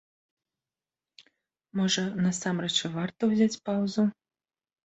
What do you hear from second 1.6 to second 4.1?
Можа, насамрэч і варта ўзяць паўзу?